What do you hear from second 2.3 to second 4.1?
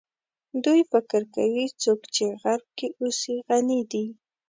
غرب کې اوسي غني دي.